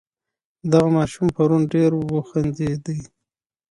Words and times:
دغه 0.71 0.87
ماشوم 0.97 1.27
پرون 1.35 1.61
ډېر 1.73 1.91
وخندېدی. 2.13 2.99